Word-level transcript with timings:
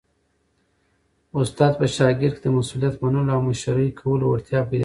استاد 1.39 1.73
په 1.79 1.85
شاګرد 1.95 2.35
کي 2.41 2.47
د 2.49 2.53
مسؤلیت 2.57 2.95
منلو 3.03 3.31
او 3.35 3.39
مشرۍ 3.47 3.89
کولو 3.99 4.25
وړتیا 4.27 4.59
پیدا 4.63 4.69
کوي. 4.69 4.79